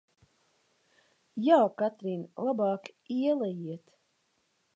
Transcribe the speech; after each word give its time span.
Jā, 1.47 1.59
Katrīn, 1.83 2.25
labāk 2.49 2.91
ielejiet! 3.19 3.95